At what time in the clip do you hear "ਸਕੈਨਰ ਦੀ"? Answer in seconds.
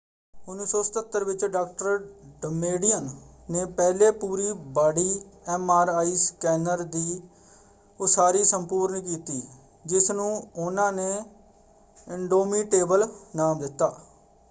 6.17-7.21